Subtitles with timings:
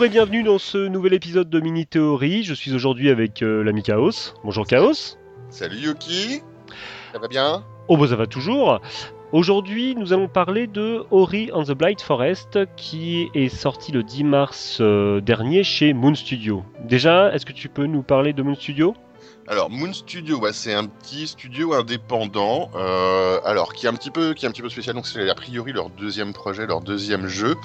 [0.00, 2.42] Bonjour et bienvenue dans ce nouvel épisode de Mini Théorie.
[2.42, 4.32] Je suis aujourd'hui avec euh, l'ami Chaos.
[4.42, 5.18] Bonjour Chaos.
[5.50, 6.40] Salut Yuki.
[7.12, 7.62] Ça va bien?
[7.88, 8.80] Oh bah ça va toujours.
[9.32, 14.24] Aujourd'hui, nous allons parler de Ori and the Blight Forest qui est sorti le 10
[14.24, 16.64] mars euh, dernier chez Moon Studio.
[16.82, 18.94] Déjà, est-ce que tu peux nous parler de Moon Studio?
[19.50, 24.32] Alors Moon Studio, c'est un petit studio indépendant, euh, alors qui est un petit peu,
[24.32, 24.94] qui est un petit peu spécial.
[24.94, 27.56] Donc c'est a priori leur deuxième projet, leur deuxième jeu.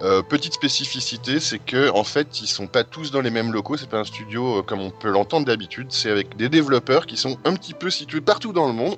[0.00, 3.76] Euh, petite spécificité, c'est que en fait, ils sont pas tous dans les mêmes locaux.
[3.76, 5.88] C'est pas un studio euh, comme on peut l'entendre d'habitude.
[5.90, 8.96] C'est avec des développeurs qui sont un petit peu situés partout dans le monde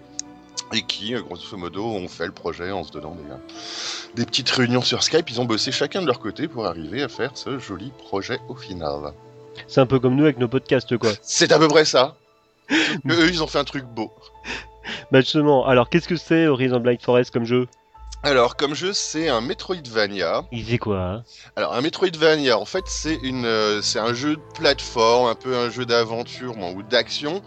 [0.72, 4.83] et qui, grosso modo, ont fait le projet en se donnant des, des petites réunions
[4.83, 5.28] sur Skype.
[5.30, 8.55] Ils ont bossé chacun de leur côté pour arriver à faire ce joli projet au
[8.55, 9.14] final.
[9.66, 11.11] C'est un peu comme nous avec nos podcasts quoi.
[11.22, 12.16] C'est à peu près ça.
[12.70, 14.12] Eux, ils ont fait un truc beau.
[15.11, 17.67] Bah justement, alors qu'est-ce que c'est the Blight Forest comme jeu?
[18.22, 20.44] Alors, comme jeu, c'est un Metroidvania.
[20.52, 21.24] Il fait quoi hein?
[21.56, 25.56] Alors, un Metroidvania, en fait, c'est une, euh, c'est un jeu de plateforme, un peu
[25.56, 27.40] un jeu d'aventure bon, ou d'action,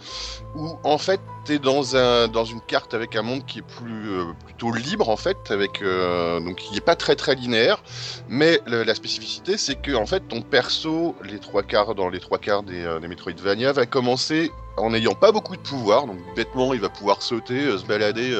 [0.55, 4.09] où en fait, t'es dans un, dans une carte avec un monde qui est plus,
[4.09, 7.83] euh, plutôt libre en fait, avec euh, donc qui est pas très très linéaire,
[8.27, 12.19] mais le- la spécificité, c'est que en fait, ton perso, les trois quarts dans les
[12.19, 16.73] trois quarts des, des Metroidvania, va commencer en n'ayant pas beaucoup de pouvoir, donc bêtement,
[16.73, 18.35] il va pouvoir sauter, se balader,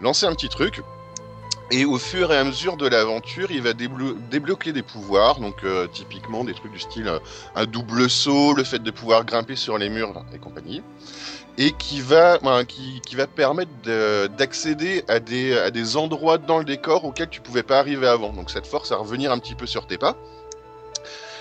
[0.00, 0.80] lancer un petit truc.
[1.70, 5.64] Et au fur et à mesure de l'aventure, il va déblo- débloquer des pouvoirs, donc
[5.64, 7.18] euh, typiquement des trucs du style euh,
[7.54, 10.82] un double saut, le fait de pouvoir grimper sur les murs et compagnie,
[11.58, 16.58] et qui va, qui, qui va permettre de- d'accéder à des, à des endroits dans
[16.58, 18.32] le décor auxquels tu pouvais pas arriver avant.
[18.32, 20.16] Donc ça te force à revenir un petit peu sur tes pas.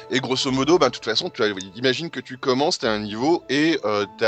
[0.10, 2.92] Et grosso modo, ben, de toute façon, tu as- imagine que tu commences, tu as
[2.92, 4.24] un niveau et euh, tu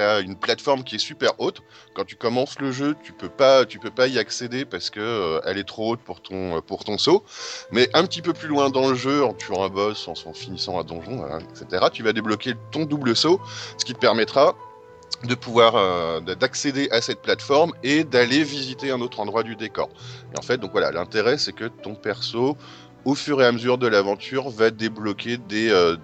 [0.00, 1.60] as, une plateforme qui est super haute.
[1.94, 5.00] Quand tu commences le jeu, tu peux pas, tu peux pas y accéder parce que
[5.00, 7.22] euh, elle est trop haute pour ton, pour ton saut.
[7.70, 10.80] Mais un petit peu plus loin dans le jeu, en tuant un boss, en, finissant
[10.80, 13.40] un donjon, voilà, etc., tu vas débloquer ton double saut,
[13.76, 14.56] ce qui te permettra
[15.24, 19.56] de pouvoir euh, de- d'accéder à cette plateforme et d'aller visiter un autre endroit du
[19.56, 19.88] décor.
[20.34, 22.56] Et en fait, donc voilà, l'intérêt c'est que ton perso,
[23.04, 25.96] au fur et à mesure de l'aventure, va débloquer des, euh,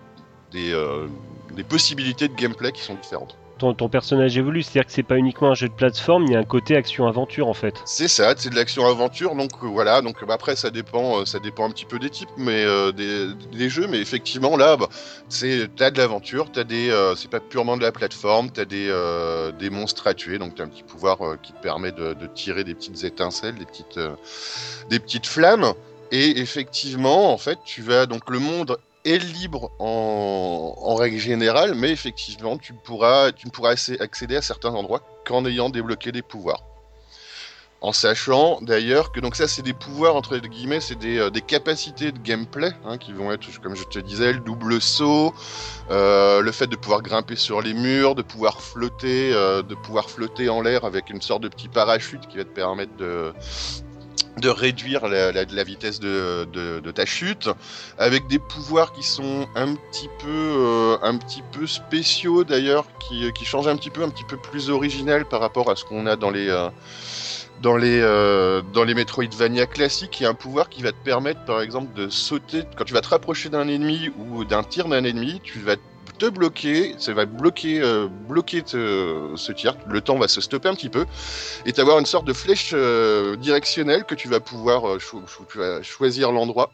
[0.52, 1.06] des, euh,
[1.54, 3.36] des possibilités de gameplay qui sont différentes.
[3.58, 6.36] ton, ton personnage évolue, c'est-à-dire que c'est pas uniquement un jeu de plateforme, il y
[6.36, 7.82] a un côté action-aventure en fait.
[7.84, 11.38] C'est ça, c'est de l'action aventure, donc euh, voilà, donc bah, après ça dépend, ça
[11.40, 14.88] dépend un petit peu des types, mais euh, des, des jeux, mais effectivement là, bah,
[15.28, 18.88] c'est t'as de l'aventure, t'as des, c'est pas purement de la plateforme, t'as des
[19.58, 22.64] des monstres à tuer, donc t'as un petit pouvoir qui te permet de, de tirer
[22.64, 24.00] des petites étincelles, des petites
[24.88, 25.74] des petites flammes,
[26.10, 31.90] et effectivement en fait tu vas donc le monde est libre en, règle générale, mais
[31.90, 36.22] effectivement tu pourras tu ne pourras accé- accéder à certains endroits qu'en ayant débloqué des
[36.22, 36.62] pouvoirs.
[37.82, 42.12] En sachant d'ailleurs que donc ça c'est des pouvoirs entre guillemets, c'est des, euh, capacités
[42.12, 45.32] de gameplay hein, qui vont être comme je te disais le double saut,
[45.90, 50.10] euh, le fait de pouvoir grimper sur les murs, de pouvoir flotter, euh, de pouvoir
[50.10, 53.32] flotter en l'air avec une sorte de petit parachute qui va te permettre de
[54.38, 57.48] de réduire la, vitesse de ta chute,
[57.98, 63.32] avec des pouvoirs qui sont un petit peu, euh, un petit peu spéciaux d'ailleurs, qui,
[63.32, 66.06] qui changent un petit peu, un petit peu plus original par rapport à ce qu'on
[66.06, 66.68] a dans les, euh,
[67.62, 70.20] dans les, euh, dans les Metroidvania classiques.
[70.20, 72.94] Il y a un pouvoir qui va te permettre, par exemple, de sauter quand tu
[72.94, 75.76] vas te rapprocher d'un ennemi ou d'un tir d'un ennemi, tu vas
[76.20, 79.74] te bloquer, ça va bloquer, euh, bloquer ce tir.
[79.88, 81.06] Le temps va se stopper un petit peu
[81.64, 86.70] et t'avoir une sorte de flèche euh, directionnelle que tu vas pouvoir euh, choisir l'endroit.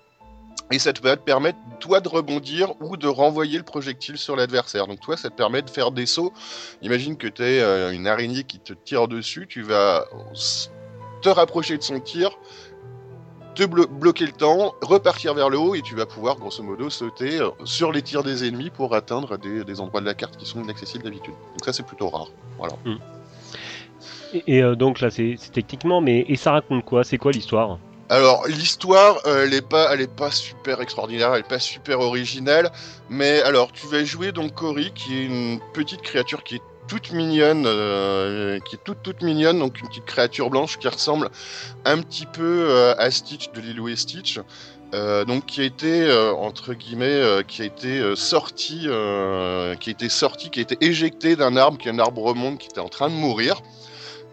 [0.73, 4.35] Et ça te va te permettre, toi, de rebondir ou de renvoyer le projectile sur
[4.35, 4.89] l'adversaire.
[4.89, 6.33] Donc, toi, ça te permet de faire des sauts.
[6.83, 7.63] Imagine que tu es
[7.95, 10.07] une araignée qui te tire dessus, tu vas
[11.23, 12.37] te rapprocher de son tir,
[13.57, 16.91] te blo- bloquer le temps, repartir vers le haut et tu vas pouvoir, grosso modo,
[16.91, 20.37] sauter euh, sur les tirs des ennemis pour atteindre des, des endroits de la carte
[20.37, 21.35] qui sont inaccessibles d'habitude.
[21.55, 22.29] Donc, ça, c'est plutôt rare.
[22.59, 22.75] Voilà.
[24.33, 27.03] Et, et, euh, donc là, c'est c'est techniquement, mais et ça raconte quoi?
[27.03, 27.79] C'est quoi l'histoire?
[28.09, 31.99] Alors l'histoire, euh, elle est pas, elle est pas super extraordinaire, elle est pas super
[31.99, 32.71] originale,
[33.11, 37.13] mais alors tu vas jouer donc Cory, qui est une petite créature qui est toute
[37.13, 41.31] mignonne, euh, qui est toute toute mignonne, donc une petite créature blanche qui ressemble
[41.85, 44.41] un petit peu euh, à Stitch de Lilo et Stitch.
[44.95, 50.51] euh, donc qui a été entre guillemets qui a été sorti qui a été sorti
[50.51, 53.09] qui a été éjecté d'un arbre qui est un arbre monde qui était en train
[53.09, 53.63] de mourir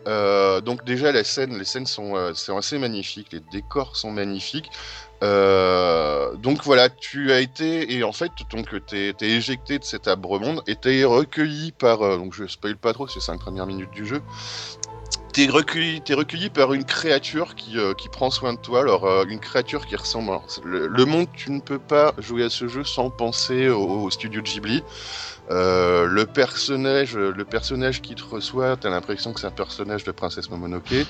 [0.05, 4.69] donc déjà les scènes les scènes sont, sont assez magnifiques les décors sont magnifiques
[5.23, 10.07] Euh, donc voilà tu as été et en fait donc t'es es éjecté de cet
[10.09, 13.67] arbre monde et t'es recueilli par euh, donc je spoil pas trop c'est cinq premières
[13.67, 14.23] minutes du jeu
[15.33, 18.81] T'es recueilli, es recueilli par une créature qui, euh, qui prend soin de toi.
[18.81, 20.31] Alors, euh, une créature qui ressemble.
[20.63, 24.45] Le, monde, tu ne peux pas jouer à ce jeu sans penser au, studio de
[24.45, 24.83] Ghibli.
[25.49, 30.11] Euh, le personnage, le personnage qui te reçoit, t'as l'impression que c'est un personnage de
[30.11, 30.83] Princesse Momonoke.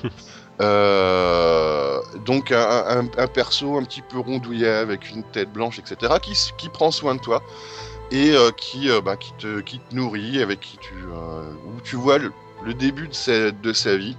[2.26, 6.70] donc un, un, perso un petit peu rondouillet avec une tête blanche, etc., qui, qui
[6.70, 7.44] prend soin de toi
[8.10, 12.32] et qui, bah, qui, te, qui te nourrit, avec qui tu, où tu vois le,
[12.66, 14.16] le début de sa, vie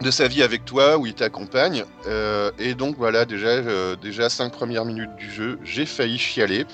[0.00, 1.84] de sa vie avec toi où il t'accompagne.
[2.06, 6.66] Euh, et donc voilà déjà euh, déjà cinq premières minutes du jeu j'ai failli chialer.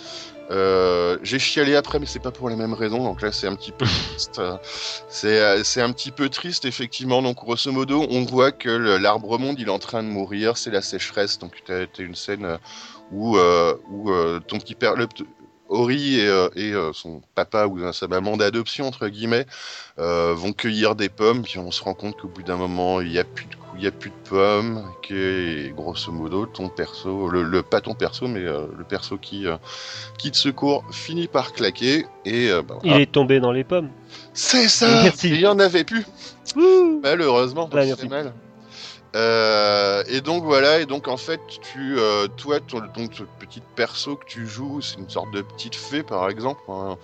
[0.50, 3.55] Euh, j'ai chialé après mais c'est pas pour les mêmes raisons donc là c'est un
[3.55, 4.41] petit peu triste.
[5.08, 7.23] C'est c'est un petit peu triste effectivement.
[7.23, 10.56] Donc grosso modo on voit que l'arbre monde il est en train de mourir.
[10.56, 11.38] C'est la sécheresse.
[11.38, 12.58] Donc tu as, une scène
[13.12, 14.11] où où
[14.49, 15.06] ton petit père le,
[15.71, 19.47] Ori et, euh, euh, son papa ou sa maman d'adoption, entre guillemets,
[19.99, 23.11] euh, vont cueillir des pommes, puis on se rend compte qu'au bout d'un moment, il
[23.11, 27.29] n'y a plus de il y a plus de pommes, que grosso modo ton perso,
[27.31, 29.47] le, pas ton perso, mais le perso qui,
[30.19, 33.89] qui te secourt finit par claquer et bah, il est tombé dans les pommes.
[34.35, 35.05] C'est ça.
[35.23, 36.05] Il y en avait plus.
[37.03, 38.35] Malheureusement, c'est mal.
[39.17, 44.15] Euh, et donc voilà, et donc en fait, tu, euh, toi, ton, donc, petite perso
[44.15, 46.97] que tu joues, c'est une sorte de petite fée par exemple, hein,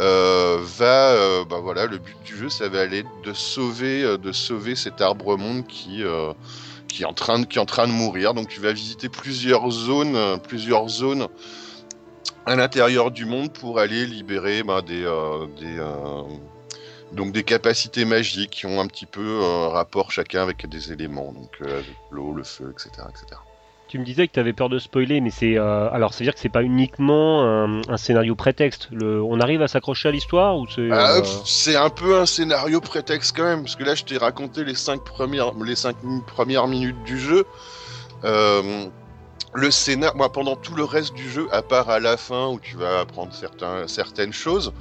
[0.00, 4.74] euh, va, bah voilà, le but du jeu, ça va aller de sauver, de sauver
[4.74, 6.02] cet arbre monde qui,
[6.88, 8.32] qui est en train de, qui est en train de mourir.
[8.32, 11.28] Donc tu vas visiter plusieurs zones, plusieurs zones
[12.46, 15.02] à l'intérieur du monde pour aller libérer bah, des,
[15.60, 15.78] des
[17.12, 21.32] donc des capacités magiques qui ont un petit peu un rapport chacun avec des éléments,
[21.32, 23.40] donc euh, l'eau, le feu, etc., etc.
[23.88, 26.26] Tu me disais que tu avais peur de spoiler, mais c'est euh, alors c'est à
[26.26, 28.88] dire que c'est pas uniquement un, scénario prétexte.
[28.90, 32.24] Le, on arrive à s'accrocher à l'histoire ou c'est ah, euh, C'est un peu un
[32.24, 35.96] scénario prétexte quand même, parce que là je t'ai raconté les cinq premières les cinq
[36.26, 37.44] premières minutes du jeu.
[38.24, 42.58] le scénario, moi pendant tout le reste du jeu, à part à la fin où
[42.58, 44.72] tu vas apprendre certains, certaines choses,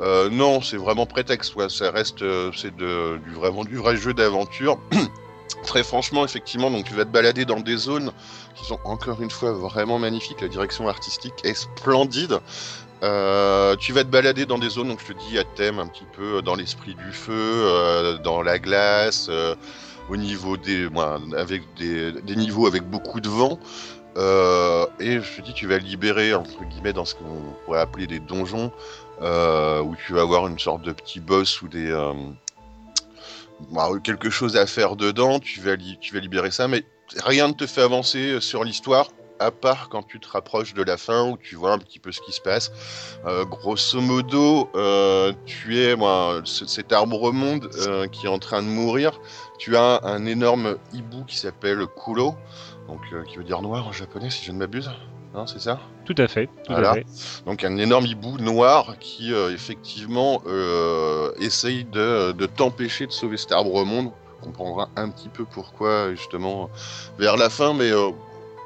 [0.00, 1.54] euh, non, c'est vraiment prétexte.
[1.68, 4.78] Ça reste, euh, c'est du vraiment du vrai jeu d'aventure.
[5.64, 8.12] Très franchement, effectivement, donc tu vas te balader dans des zones
[8.54, 10.40] qui sont encore une fois vraiment magnifiques.
[10.40, 12.40] La direction artistique est splendide.
[13.02, 15.86] Euh, tu vas te balader dans des zones, donc je te dis à thème un
[15.86, 19.30] petit peu dans l'esprit du feu, dans la glace,
[20.08, 20.88] au niveau des,
[21.36, 23.58] avec des, des, niveaux avec beaucoup de vent.
[24.16, 28.20] et je te dis, tu vas libérer entre guillemets dans ce qu'on pourrait appeler des
[28.20, 28.72] donjons
[29.20, 32.12] où tu vas avoir une sorte de petit boss ou des euh,
[33.70, 35.38] bah, quelque chose à faire dedans.
[35.40, 36.84] Tu vas, libérer ça, mais
[37.24, 39.08] rien ne te fait avancer sur l'histoire
[39.40, 42.12] à part quand tu te rapproches de la fin où tu vois un petit peu
[42.12, 42.70] ce qui se passe.
[43.26, 44.70] Euh, grosso modo,
[45.44, 45.96] tu es
[46.44, 47.68] cet arbre monde
[48.12, 49.20] qui est en train de mourir.
[49.58, 52.34] Tu as un énorme hibou qui s'appelle Kulo,
[52.88, 54.90] donc qui veut dire noir en japonais si je ne m'abuse.
[55.36, 56.48] Hein, c'est ça Tout à fait.
[57.46, 63.50] Donc un énorme hibou noir qui euh, effectivement euh, essaye de, t'empêcher de sauver cet
[63.52, 64.10] arbre monde.
[64.40, 66.70] On comprendra un petit peu pourquoi justement
[67.18, 68.10] vers la fin, mais euh,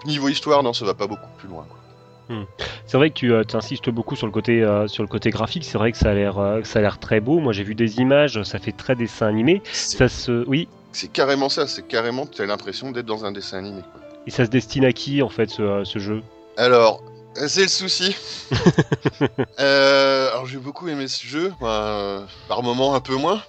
[0.04, 1.64] niveau histoire, non, ça va pas beaucoup plus loin.
[2.28, 2.44] Hmm.
[2.84, 5.64] C'est vrai que tu insistes beaucoup sur le côté sur le côté graphique.
[5.64, 7.38] C'est vrai que ça a l'air ça a l'air très beau.
[7.38, 9.62] Moi j'ai vu des images, ça fait très dessin animé.
[9.72, 10.68] Ça se oui.
[10.92, 11.66] C'est carrément ça.
[11.66, 13.80] C'est carrément tu as l'impression d'être dans un dessin animé.
[14.26, 16.22] Et ça se destine à qui en fait ce jeu?
[16.58, 17.02] Alors,
[17.46, 18.16] c'est le souci.
[19.60, 23.42] Euh, alors j'ai beaucoup aimé ce jeu, par moment un peu moins.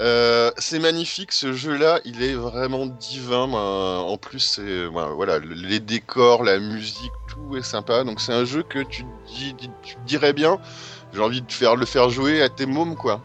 [0.00, 3.52] Euh, c'est magnifique ce jeu-là, il est vraiment divin.
[3.52, 8.04] en plus, c'est voilà, les décors, la musique, tout est sympa.
[8.04, 9.04] Donc c'est un jeu que tu,
[10.06, 10.60] dirais bien.
[11.12, 13.20] J'ai envie de faire le faire jouer à tes mômes quoi.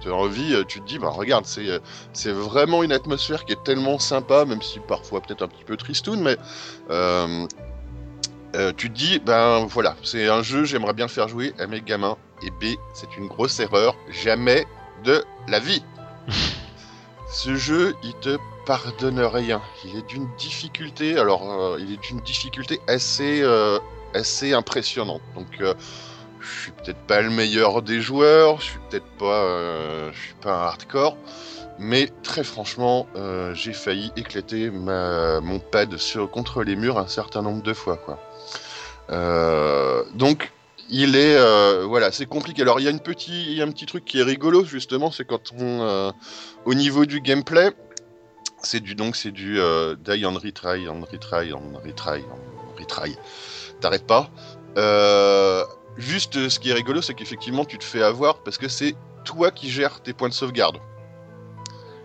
[0.00, 1.80] Tu envie, euh, tu te dis bah regarde, c'est
[2.12, 5.78] c'est vraiment une atmosphère qui est tellement sympa, même si parfois peut-être un petit peu
[5.78, 6.36] tristoun, mais
[8.54, 11.66] euh, tu te dis, ben voilà, c'est un jeu, j'aimerais bien le faire jouer à
[11.66, 12.16] mes gamins.
[12.42, 14.64] Et B, c'est une grosse erreur, jamais
[15.02, 15.82] de la vie.
[17.30, 19.60] Ce jeu, il te pardonne rien.
[19.84, 23.80] Il est d'une difficulté, alors euh, il est d'une difficulté assez, euh,
[24.14, 25.22] assez impressionnante.
[25.34, 30.34] Donc, je suis peut-être pas le meilleur des joueurs, je suis peut-être pas, je suis
[30.34, 31.16] pas un hardcore,
[31.78, 33.06] mais très franchement,
[33.54, 37.96] j'ai failli éclater ma, mon pad sur, contre les murs un certain nombre de fois,
[37.96, 38.20] quoi.
[39.10, 40.52] Euh, donc
[40.88, 42.62] il est euh, voilà c'est compliqué.
[42.62, 46.10] Alors il y a un petit truc qui est rigolo justement c'est quand on euh,
[46.64, 47.70] au niveau du gameplay
[48.62, 53.16] c'est du donc c'est du die and retry and retry and retry and retry.
[53.80, 54.30] T'arrêtes pas.
[55.96, 58.94] Juste ce qui est rigolo c'est qu'effectivement tu te fais avoir parce que c'est
[59.24, 60.78] toi qui gères tes points de sauvegarde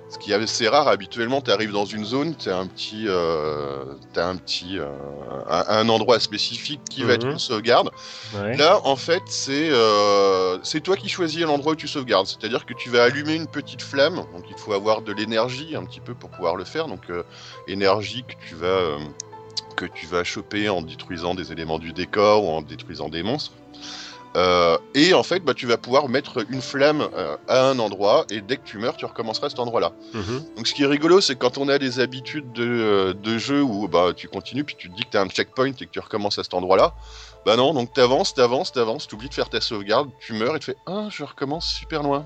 [0.10, 3.06] Ce qui est assez rare, habituellement, tu arrives dans une zone, tu as un petit,
[3.08, 3.84] euh,
[4.16, 4.88] un, petit euh,
[5.48, 7.34] un, un endroit spécifique qui va être Mhm.
[7.34, 7.92] une sauvegarde.
[8.34, 8.58] Ouais.
[8.58, 12.26] Là, en fait, c'est euh, toi qui choisis l'endroit où tu sauvegardes.
[12.26, 15.86] C'est-à-dire que tu vas allumer une petite flamme, donc il faut avoir de l'énergie un
[15.86, 16.88] petit peu pour pouvoir le faire.
[16.88, 17.24] Donc euh,
[17.68, 18.98] énergie que tu vas euh,
[19.76, 23.54] que tu vas choper en détruisant des éléments du décor ou en détruisant des monstres.
[24.36, 28.26] Euh, et en fait, bah, tu vas pouvoir mettre une flamme euh, à un endroit
[28.30, 29.92] et dès que tu meurs, tu recommenceras à cet endroit-là.
[30.14, 30.44] Mhm.
[30.56, 33.62] Donc ce qui est rigolo, c'est quand on a des habitudes de, euh, de jeu
[33.62, 35.92] où bah, tu continues, puis tu te dis que tu as un checkpoint et que
[35.92, 36.94] tu recommences à cet endroit-là.
[37.46, 40.66] Bah non, donc t'avances, t'avances, t'avances, t'oublies de faire ta sauvegarde, tu meurs et tu
[40.66, 42.26] fais Ah, je recommence super loin.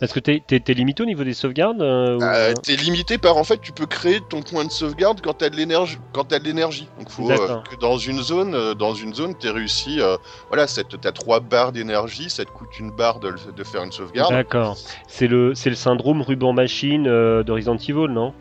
[0.00, 3.18] Parce que t'es, t'es- t'es limité au niveau des sauvegardes euh, ou- Euh, T'es limité
[3.18, 5.98] par en fait, tu peux créer ton point de sauvegarde quand t'as de l'énergie.
[6.12, 6.88] Quand t'as de l'énergie.
[6.98, 10.00] Donc faut euh, que dans une zone, euh, dans une zone, t'aies réussi.
[10.48, 14.32] voilà, t'as trois barres d'énergie, ça te coûte une barre de, faire une sauvegarde.
[14.32, 14.76] D'accord.
[15.08, 18.34] C'est le, syndrome ruban machine Resident Evil, non?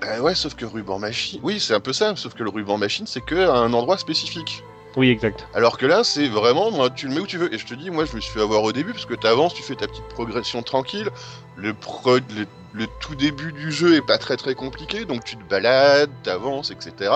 [0.00, 1.40] Bah ouais, sauf que ruban machine.
[1.42, 2.16] Oui, c'est un peu ça.
[2.16, 4.62] Sauf que le ruban machine, c'est que à un endroit spécifique.
[4.96, 5.46] Oui, exact.
[5.54, 7.52] Alors que là, c'est vraiment, moi, tu le mets où tu veux.
[7.52, 9.26] Et je te dis, moi, je me suis fait avoir au début, parce que tu
[9.26, 11.08] avances, tu fais ta petite progression tranquille.
[11.56, 15.36] Le, pro- le, le tout début du jeu est pas très très compliqué, donc tu
[15.36, 17.12] te balades, t'avances, etc.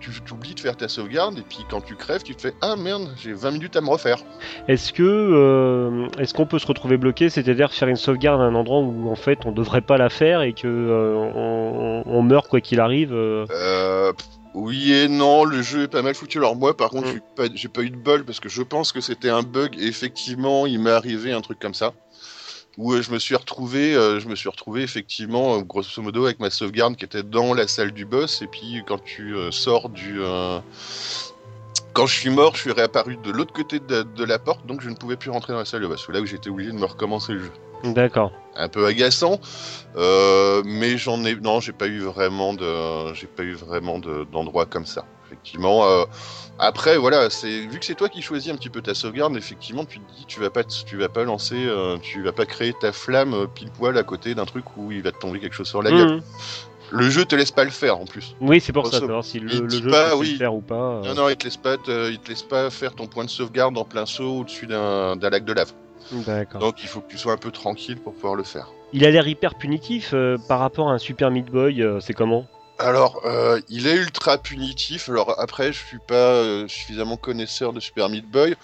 [0.00, 2.74] Tu t'oublies de faire ta sauvegarde, et puis quand tu crèves, tu te fais Ah
[2.76, 4.18] merde, j'ai 20 minutes à me refaire.
[4.66, 8.54] Est-ce que euh, est-ce qu'on peut se retrouver bloqué, c'est-à-dire faire une sauvegarde à un
[8.56, 12.48] endroit où en fait on devrait pas la faire et que euh, on, on meurt
[12.48, 14.12] quoi qu'il arrive euh, Euh,
[14.54, 16.38] oui et non, le jeu est pas mal foutu.
[16.38, 17.50] Alors moi, par contre, Mm.
[17.54, 19.76] j'ai pas, eu de bol parce que je pense que c'était un bug.
[19.78, 21.92] Et effectivement, il m'est arrivé un truc comme ça
[22.78, 26.24] où euh, je me suis retrouvé, euh, je me suis retrouvé effectivement, euh, grosso modo,
[26.24, 28.42] avec ma sauvegarde qui était dans la salle du boss.
[28.42, 30.58] Et puis quand tu euh, sors du, euh,
[31.92, 34.80] quand je suis mort, je suis réapparu de l'autre côté de, de la porte, donc
[34.80, 36.04] je ne pouvais plus rentrer dans la salle de boss.
[36.06, 37.52] C'est là où j'étais obligé de me recommencer le jeu
[37.84, 38.32] D'accord.
[38.56, 39.40] un peu agaçant,
[39.96, 44.24] euh, mais j'en ai non, j'ai pas eu vraiment de, j'ai pas eu vraiment de-
[44.30, 45.04] d'endroit comme ça.
[45.26, 45.84] Effectivement.
[45.86, 46.04] euh,
[46.58, 49.84] après, voilà, c'est vu que c'est toi qui choisis un petit peu ta sauvegarde, effectivement,
[49.86, 52.74] tu te dis, tu vas pas, tu vas pas lancer, euh, tu vas pas créer
[52.78, 55.54] ta flamme euh, pile poil à côté d'un truc où il va te tomber quelque
[55.54, 56.16] chose sur la gueule.
[56.16, 56.22] Mhm.
[56.90, 58.36] Le jeu te laisse pas le faire en plus.
[58.42, 60.32] Oui, c'est pour ça, savoir si le, le jeu pas, peut oui.
[60.32, 60.74] le faire ou pas.
[60.74, 61.00] euh.
[61.06, 63.30] Non, non, il te laisse pas, te- il te laisse pas faire ton point de
[63.30, 65.72] sauvegarde en plein saut au-dessus d'un lac de lave.
[66.60, 68.68] Donc il faut que tu sois un peu tranquille pour pouvoir le faire.
[68.92, 71.82] Il a l'air hyper punitif euh, par rapport à un Super Meat Boy.
[71.82, 72.46] euh, c'est comment?
[72.78, 75.08] Alors, euh, il est ultra punitif.
[75.08, 78.54] Alors après, je suis pas suffisamment connaisseur de Super Meat Boy.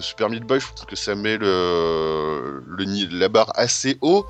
[0.00, 2.64] Super Meat Boy, je trouve que ça met le,
[3.10, 4.26] la barre assez haut.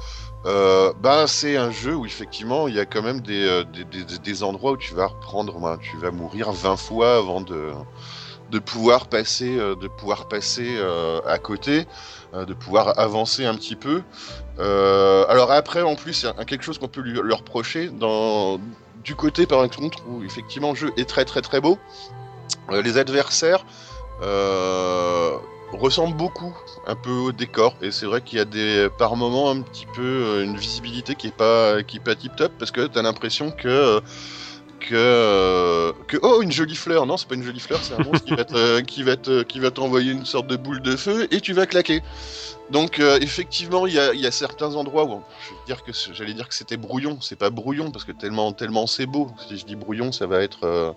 [0.46, 4.18] Euh, ben, c'est un jeu où effectivement, il y a quand même des, des, des-
[4.18, 7.70] des endroits où tu vas reprendre, tu vas mourir 20 fois avant de,
[8.50, 9.74] de pouvoir passer, euh,
[10.58, 11.86] euh, à côté,
[12.34, 14.02] euh, de pouvoir avancer un petit peu.
[14.58, 17.90] Alors après, en plus, il y a quelque chose qu'on peut lui, reprocher
[19.04, 21.78] du côté par contre où effectivement le jeu est très très très beau.
[22.72, 23.64] les adversaires
[25.72, 26.56] ressemblent beaucoup
[26.88, 29.86] un peu au décor et c'est vrai qu'il y a des par moments un petit
[29.94, 33.52] peu une visibilité qui est pas qui est pas tip top parce que t'as l'impression
[33.52, 34.00] que
[34.80, 37.06] que, euh, que oh une jolie fleur.
[37.06, 40.12] Non c'est pas une jolie fleur c'est un monstre qui va te, qui va t'envoyer
[40.12, 42.02] une sorte de boule de feu et tu vas claquer
[42.70, 45.82] donc euh, effectivement il y a, il y a certains endroits où je vais dire
[45.84, 49.28] que j'allais dire que c'était brouillon c'est pas brouillon parce que tellement tellement c'est beau
[49.48, 50.92] si je dis brouillon ça va être euh,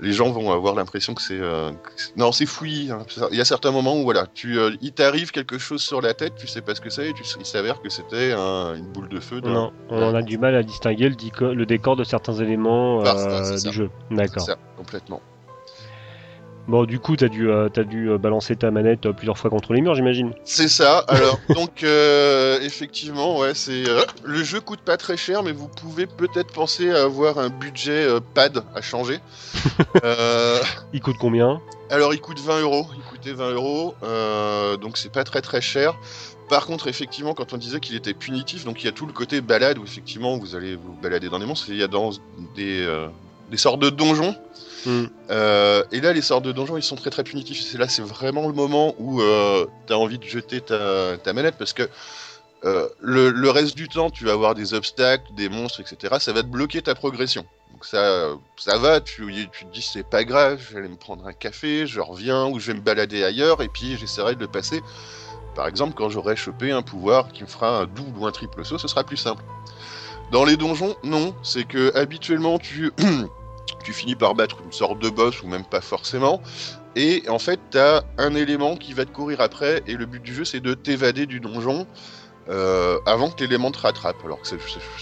[0.00, 1.70] les gens vont avoir l'impression que c'est euh,
[2.16, 3.06] non c'est fouillis hein.
[3.30, 6.34] il y a certains moments où voilà tu il t'arrive quelque chose sur la tête
[6.36, 9.08] tu sais pas ce que c'est et tu, il s'avère que c'était un- une boule
[9.08, 13.16] de feu Non, on a du mal à distinguer le, décor de certains éléments Bah,
[13.56, 13.68] ça.
[13.68, 13.90] du jeu.
[14.10, 14.42] D'accord.
[14.42, 15.20] ça complètement
[16.68, 19.50] Bon, du coup, t'as dû, euh, t'as dû euh, balancer ta manette euh, plusieurs fois
[19.50, 20.32] contre les murs, j'imagine.
[20.44, 20.98] C'est ça.
[21.06, 21.84] Alors, donc,
[22.62, 23.84] effectivement, ouais, c'est
[24.24, 28.08] le jeu coûte pas très cher, mais vous pouvez peut-être penser à avoir un budget
[28.34, 29.20] pad à changer.
[30.92, 31.60] Il coûte combien?
[31.90, 32.86] Alors, il coûte 20 euros.
[32.96, 33.94] Il coûtait 20 euros,
[34.80, 35.94] donc c'est pas très très cher.
[36.48, 39.12] Par contre, effectivement, quand on disait qu'il était punitif, donc il y a tout le
[39.12, 41.66] côté balade où effectivement vous allez vous balader dans des monstres.
[41.68, 42.10] Il y a dans
[42.56, 42.86] des,
[43.50, 44.34] des sortes de donjons.
[44.86, 45.06] Hmm.
[45.30, 47.60] Euh, et là, les sortes de donjons, ils sont très très punitifs.
[47.60, 51.56] C'est là, c'est vraiment le moment où euh, tu as envie de jeter ta, manette
[51.58, 51.88] parce que
[52.64, 56.14] euh, le, le reste du temps, tu vas avoir des obstacles, des monstres, etc.
[56.20, 57.44] Ça va te bloquer ta progression.
[57.72, 60.96] Donc ça, ça va, tu, tu te dis c'est pas grave, je vais aller me
[60.96, 64.40] prendre un café, je reviens ou je vais me balader ailleurs et puis j'essaierai de
[64.40, 64.82] le passer.
[65.56, 68.64] Par exemple, quand j'aurai chopé un pouvoir qui me fera un double ou un triple
[68.64, 69.42] saut, ce sera plus simple.
[70.30, 72.92] Dans les donjons, non, c'est que habituellement tu
[73.84, 76.42] tu finis par battre une sorte de boss ou même pas forcément.
[76.96, 80.22] Et en fait, tu as un élément qui va te courir après, et le but
[80.22, 81.86] du jeu, c'est de t'évader du donjon.
[82.48, 84.16] euh, avant que l'élément te rattrape.
[84.24, 84.56] Alors que ça,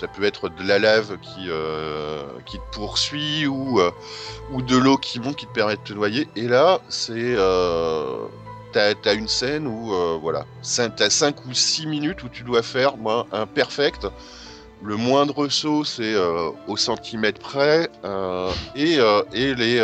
[0.09, 3.90] peut être de la lave qui, euh, te poursuit ou, euh,
[4.52, 6.28] ou de l'eau qui monte qui te permet de te noyer.
[6.37, 7.37] Et là, c'est.
[8.73, 10.47] T'as as une scène où, voilà,
[10.97, 12.94] t'as 5 ou 6 minutes où tu dois faire
[13.30, 14.06] un perfect.
[14.84, 17.88] Le moindre saut, c'est euh, au centimètre près.
[18.04, 19.78] euh, et, euh, et les.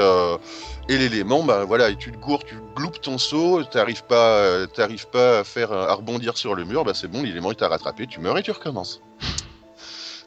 [0.88, 5.08] et l'élément, bah voilà, et tu te gourres, tu gloupes ton saut, t'arrives pas, t'arrives
[5.08, 8.06] pas à faire à rebondir sur le mur, bah c'est bon, l'élément il t'a rattrapé,
[8.06, 9.00] tu meurs et tu recommences.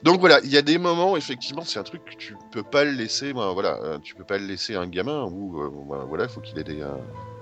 [0.03, 2.83] Donc voilà, il y a des moments, effectivement, c'est un truc que tu peux pas
[2.83, 6.05] le laisser, bah, voilà, tu peux pas le laisser à un gamin ou euh, bah,
[6.07, 6.83] voilà, il faut qu'il ait des,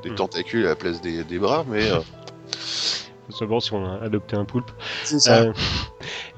[0.04, 0.16] des Mm.
[0.16, 1.90] tentacules à la place des, des bras, mais
[3.32, 4.72] savoir si on a adopté un poulpe.
[5.04, 5.54] c'est Euh,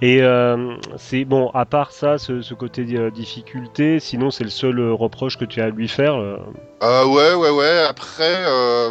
[0.01, 4.49] et euh, c'est bon, à part ça, ce, ce côté euh, difficulté, sinon c'est le
[4.49, 6.15] seul reproche que tu as à lui faire.
[6.15, 6.37] euh.
[6.81, 7.85] Ouais, ouais, ouais.
[7.87, 8.43] Après,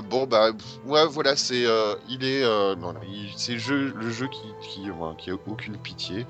[0.09, 0.51] bon, bah,
[0.87, 1.65] ouais, voilà, c'est,
[2.09, 2.43] il est,
[2.79, 3.01] voilà,
[3.37, 6.27] c'est le jeu, le jeu qui, qui, voilà, qui a aucune pitié.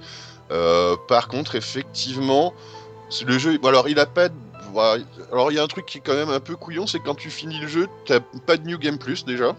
[1.08, 2.52] Par contre, effectivement,
[3.26, 4.34] le jeu, alors, il a pas, de-
[5.30, 7.14] alors, il y a un truc qui est quand même un peu couillon, c'est quand
[7.14, 9.54] tu finis le jeu, t'as pas de New Game Plus déjà.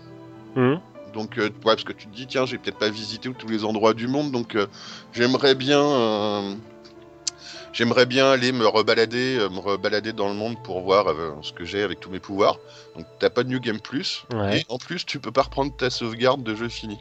[0.55, 0.79] Hum,
[1.13, 3.63] Donc, euh, ouais, parce que tu te dis, tiens, j'ai peut-être pas visité tous les
[3.63, 4.67] endroits du monde, donc euh,
[5.13, 6.55] j'aimerais bien, euh,
[7.71, 11.65] j'aimerais bien aller me rebalader, me rebalader dans le monde pour voir euh, ce que
[11.65, 12.57] j'ai avec tous mes pouvoirs.
[12.95, 14.59] Donc, t'as pas de New Game Plus, Ouais.
[14.59, 16.97] et en plus, tu peux pas reprendre ta sauvegarde de jeu fini.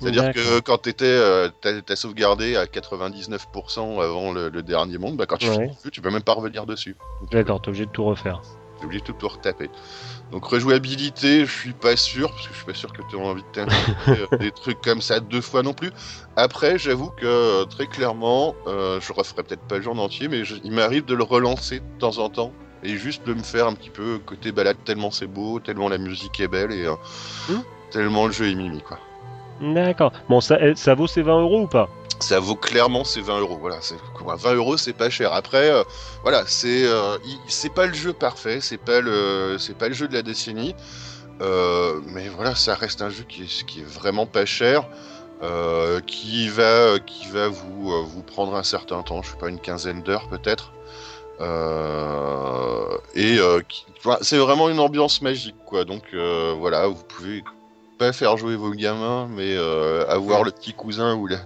[0.00, 5.26] C'est-à-dire que quand t'étais, euh, t'as sauvegardé à 99% avant le, le dernier monde, bah
[5.26, 5.54] quand tu Ouais.
[5.54, 6.94] finis tu peux même pas revenir dessus.
[7.32, 8.40] D'accord, t'es obligé de tout refaire.
[8.78, 9.70] T'es obligé de tout, retaper.
[10.30, 13.20] Donc rejouabilité, je suis pas sûr, parce que je suis pas sûr que tu aies
[13.20, 15.90] envie de t'inventer euh, des trucs comme ça deux fois non plus.
[16.36, 20.28] Après, j'avoue que euh, très clairement, euh, je referai peut-être pas le jeu en entier,
[20.28, 22.52] mais je- il m'arrive de le relancer de temps en temps.
[22.84, 25.98] Et juste de me faire un petit peu côté balade, tellement c'est beau, tellement la
[25.98, 26.94] musique est belle et euh,
[27.48, 27.62] Hmm.
[27.90, 29.00] tellement le jeu est mimi quoi.
[29.60, 30.12] D'accord.
[30.28, 31.88] Bon, ça, eh, vaut ses 20 euros ou pas?
[32.20, 33.58] Ça vaut clairement ces 20 euros.
[33.60, 35.32] Voilà, c'est quoi, 20 euros, c'est pas cher.
[35.32, 35.82] Après, euh,
[36.22, 37.16] voilà, c'est euh,
[37.46, 40.74] c'est pas le jeu parfait, c'est pas le pas le jeu de la décennie,
[41.40, 44.84] Euh, mais voilà, ça reste un jeu qui est, vraiment pas cher,
[46.06, 50.02] qui va qui va vous vous prendre un certain temps, je sais pas une quinzaine
[50.02, 50.72] d'heures peut-être.
[53.14, 53.38] Et
[54.22, 55.84] c'est vraiment une ambiance magique quoi.
[55.84, 56.12] Donc
[56.58, 57.44] voilà, vous pouvez
[57.98, 61.36] pas faire jouer vos gamins, mais euh, avoir le petit cousin ou la,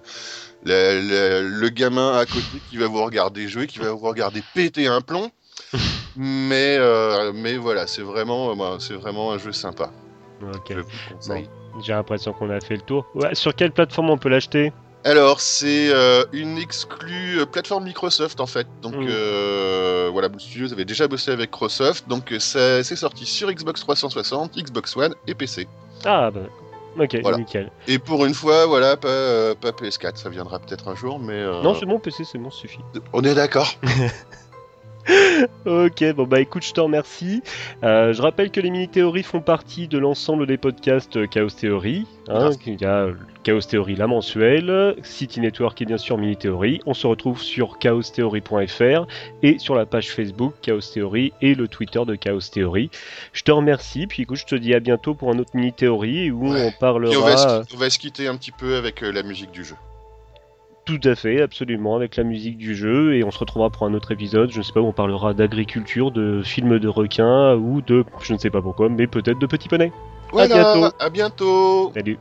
[0.64, 4.42] la- la- le gamin à côté qui va vous regarder jouer, qui va vous regarder
[4.54, 5.30] péter un plomb.
[6.16, 9.90] mais, euh, mais voilà, c'est vraiment, euh, bah, c'est vraiment un jeu sympa.
[10.42, 10.74] Ok.
[11.82, 13.06] J'ai l'impression qu'on a fait le tour.
[13.14, 14.72] Ouais, sur quelle plateforme on peut l'acheter?
[15.04, 18.66] Alors, c'est euh, une exclue euh, plateforme Microsoft en fait.
[18.82, 19.06] Donc Mm.
[19.08, 24.56] euh, voilà, Blue Studios avait déjà bossé avec Microsoft, donc c'est sorti sur Xbox 360,
[24.58, 25.66] Xbox One et PC.
[26.04, 26.40] Ah, bah.
[26.98, 27.38] Ok, Voilà.
[27.38, 27.70] nickel.
[27.88, 31.32] Et pour une fois, voilà, pas, euh, pas PS4, ça viendra peut-être un jour, mais
[31.32, 32.80] euh, Non, c'est bon, PC, c'est bon, ça suffit.
[33.14, 33.72] on est d'accord.
[35.66, 37.42] Ok, bon bah écoute, je te remercie.
[37.82, 42.06] Euh, je rappelle que les mini-théories font partie de l'ensemble des podcasts euh, Chaos Theory.
[42.28, 46.80] Hein, il y a euh, Chaos Theory la mensuelle, City Network et bien sûr Mini-théorie.
[46.86, 49.06] On se retrouve sur chaostheory.fr
[49.42, 52.90] et sur la page Facebook Chaos Theory et le Twitter de Chaos Theory.
[53.32, 56.52] Je te remercie, puis écoute, je te dis à bientôt pour un autre mini-théorie où
[56.52, 56.66] Ouais.
[56.66, 57.16] on parlera...
[57.16, 59.64] on va, se, on va se quitter un petit peu avec euh, la musique du
[59.64, 59.74] jeu.
[60.84, 63.94] Tout à fait, absolument, avec la musique du jeu, et on se retrouvera pour un
[63.94, 67.82] autre épisode, je ne sais pas, où on parlera d'agriculture, de films de requins, ou
[67.82, 69.92] de, je ne sais pas pourquoi, mais peut-être de petits poneys.
[70.32, 70.96] Voilà, bientôt.
[70.98, 71.92] à bientôt.
[71.94, 72.18] Salut